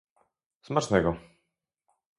[0.61, 1.15] Smacznego